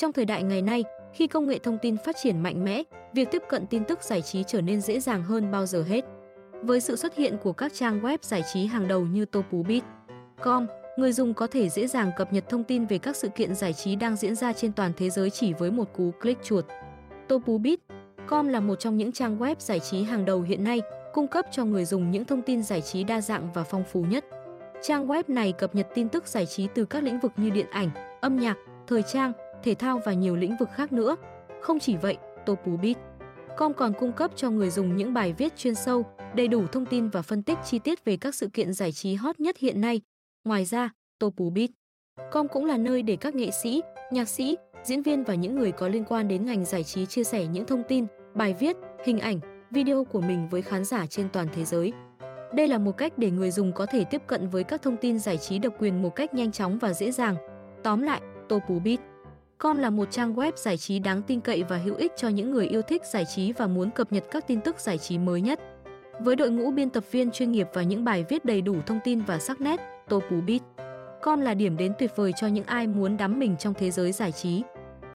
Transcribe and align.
Trong 0.00 0.12
thời 0.12 0.24
đại 0.24 0.42
ngày 0.42 0.62
nay, 0.62 0.84
khi 1.12 1.26
công 1.26 1.46
nghệ 1.46 1.58
thông 1.58 1.78
tin 1.82 1.96
phát 1.96 2.16
triển 2.22 2.42
mạnh 2.42 2.64
mẽ, 2.64 2.82
việc 3.14 3.28
tiếp 3.30 3.42
cận 3.48 3.66
tin 3.66 3.84
tức 3.84 4.02
giải 4.02 4.22
trí 4.22 4.44
trở 4.46 4.60
nên 4.60 4.80
dễ 4.80 5.00
dàng 5.00 5.22
hơn 5.22 5.50
bao 5.50 5.66
giờ 5.66 5.82
hết. 5.82 6.04
Với 6.62 6.80
sự 6.80 6.96
xuất 6.96 7.16
hiện 7.16 7.36
của 7.42 7.52
các 7.52 7.74
trang 7.74 8.00
web 8.00 8.18
giải 8.22 8.42
trí 8.52 8.66
hàng 8.66 8.88
đầu 8.88 9.00
như 9.00 9.24
topubit.com, 9.24 10.66
người 10.96 11.12
dùng 11.12 11.34
có 11.34 11.46
thể 11.46 11.68
dễ 11.68 11.86
dàng 11.86 12.10
cập 12.16 12.32
nhật 12.32 12.48
thông 12.48 12.64
tin 12.64 12.86
về 12.86 12.98
các 12.98 13.16
sự 13.16 13.28
kiện 13.28 13.54
giải 13.54 13.72
trí 13.72 13.96
đang 13.96 14.16
diễn 14.16 14.34
ra 14.34 14.52
trên 14.52 14.72
toàn 14.72 14.92
thế 14.96 15.10
giới 15.10 15.30
chỉ 15.30 15.52
với 15.52 15.70
một 15.70 15.92
cú 15.96 16.10
click 16.20 16.44
chuột. 16.44 16.64
Topubit.com 17.28 18.48
là 18.48 18.60
một 18.60 18.74
trong 18.80 18.96
những 18.96 19.12
trang 19.12 19.38
web 19.38 19.54
giải 19.58 19.80
trí 19.80 20.02
hàng 20.02 20.24
đầu 20.24 20.42
hiện 20.42 20.64
nay, 20.64 20.80
cung 21.12 21.28
cấp 21.28 21.46
cho 21.50 21.64
người 21.64 21.84
dùng 21.84 22.10
những 22.10 22.24
thông 22.24 22.42
tin 22.42 22.62
giải 22.62 22.80
trí 22.80 23.04
đa 23.04 23.20
dạng 23.20 23.48
và 23.54 23.64
phong 23.64 23.84
phú 23.84 24.02
nhất. 24.02 24.24
Trang 24.82 25.06
web 25.06 25.22
này 25.28 25.52
cập 25.52 25.74
nhật 25.74 25.86
tin 25.94 26.08
tức 26.08 26.26
giải 26.26 26.46
trí 26.46 26.68
từ 26.74 26.84
các 26.84 27.02
lĩnh 27.02 27.20
vực 27.20 27.32
như 27.36 27.50
điện 27.50 27.66
ảnh, 27.70 27.90
âm 28.20 28.36
nhạc, 28.36 28.56
thời 28.86 29.02
trang, 29.02 29.32
thể 29.62 29.74
thao 29.74 30.00
và 30.04 30.12
nhiều 30.12 30.36
lĩnh 30.36 30.56
vực 30.56 30.68
khác 30.74 30.92
nữa. 30.92 31.16
Không 31.60 31.78
chỉ 31.78 31.96
vậy, 31.96 32.16
Topubit.com 32.46 33.74
còn 33.74 33.92
cung 33.98 34.12
cấp 34.12 34.30
cho 34.36 34.50
người 34.50 34.70
dùng 34.70 34.96
những 34.96 35.14
bài 35.14 35.34
viết 35.38 35.56
chuyên 35.56 35.74
sâu, 35.74 36.04
đầy 36.34 36.48
đủ 36.48 36.66
thông 36.66 36.86
tin 36.86 37.08
và 37.08 37.22
phân 37.22 37.42
tích 37.42 37.58
chi 37.64 37.78
tiết 37.78 38.04
về 38.04 38.16
các 38.16 38.34
sự 38.34 38.48
kiện 38.52 38.72
giải 38.72 38.92
trí 38.92 39.14
hot 39.14 39.40
nhất 39.40 39.58
hiện 39.58 39.80
nay. 39.80 40.00
Ngoài 40.44 40.64
ra, 40.64 40.90
Topubit.com 41.18 42.48
cũng 42.48 42.64
là 42.64 42.76
nơi 42.76 43.02
để 43.02 43.16
các 43.16 43.34
nghệ 43.34 43.50
sĩ, 43.50 43.82
nhạc 44.12 44.28
sĩ, 44.28 44.56
diễn 44.84 45.02
viên 45.02 45.24
và 45.24 45.34
những 45.34 45.54
người 45.54 45.72
có 45.72 45.88
liên 45.88 46.04
quan 46.04 46.28
đến 46.28 46.46
ngành 46.46 46.64
giải 46.64 46.84
trí 46.84 47.06
chia 47.06 47.24
sẻ 47.24 47.46
những 47.46 47.66
thông 47.66 47.82
tin, 47.88 48.06
bài 48.34 48.54
viết, 48.60 48.76
hình 49.04 49.18
ảnh, 49.18 49.40
video 49.70 50.04
của 50.04 50.20
mình 50.20 50.48
với 50.48 50.62
khán 50.62 50.84
giả 50.84 51.06
trên 51.06 51.28
toàn 51.32 51.46
thế 51.54 51.64
giới. 51.64 51.92
Đây 52.52 52.68
là 52.68 52.78
một 52.78 52.92
cách 52.96 53.18
để 53.18 53.30
người 53.30 53.50
dùng 53.50 53.72
có 53.72 53.86
thể 53.86 54.04
tiếp 54.04 54.22
cận 54.26 54.48
với 54.48 54.64
các 54.64 54.82
thông 54.82 54.96
tin 54.96 55.18
giải 55.18 55.38
trí 55.38 55.58
độc 55.58 55.74
quyền 55.78 56.02
một 56.02 56.16
cách 56.16 56.34
nhanh 56.34 56.52
chóng 56.52 56.78
và 56.78 56.92
dễ 56.92 57.10
dàng. 57.10 57.36
Tóm 57.82 58.02
lại, 58.02 58.20
Topubit.com 58.48 59.17
là 59.78 59.90
một 59.90 60.10
trang 60.10 60.34
web 60.34 60.52
giải 60.56 60.76
trí 60.76 60.98
đáng 60.98 61.22
tin 61.22 61.40
cậy 61.40 61.62
và 61.68 61.76
hữu 61.76 61.94
ích 61.94 62.12
cho 62.16 62.28
những 62.28 62.50
người 62.50 62.66
yêu 62.66 62.82
thích 62.82 63.02
giải 63.12 63.24
trí 63.24 63.52
và 63.52 63.66
muốn 63.66 63.90
cập 63.90 64.12
nhật 64.12 64.24
các 64.30 64.46
tin 64.46 64.60
tức 64.60 64.80
giải 64.80 64.98
trí 64.98 65.18
mới 65.18 65.40
nhất. 65.40 65.60
Với 66.20 66.36
đội 66.36 66.50
ngũ 66.50 66.70
biên 66.70 66.90
tập 66.90 67.04
viên 67.10 67.30
chuyên 67.30 67.52
nghiệp 67.52 67.66
và 67.74 67.82
những 67.82 68.04
bài 68.04 68.24
viết 68.28 68.44
đầy 68.44 68.60
đủ 68.60 68.76
thông 68.86 68.98
tin 69.04 69.20
và 69.20 69.38
sắc 69.38 69.60
nét, 69.60 69.80
Topubit.com 70.08 71.40
là 71.40 71.54
điểm 71.54 71.76
đến 71.76 71.92
tuyệt 71.98 72.10
vời 72.16 72.32
cho 72.40 72.46
những 72.46 72.64
ai 72.64 72.86
muốn 72.86 73.16
đắm 73.16 73.38
mình 73.38 73.56
trong 73.56 73.74
thế 73.74 73.90
giới 73.90 74.12
giải 74.12 74.32
trí. 74.32 74.62